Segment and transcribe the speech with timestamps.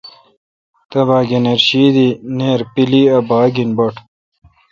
[0.91, 2.07] تبا گنیر شی دی
[2.37, 3.95] نییرپیلی ا باگ اے°بٹ۔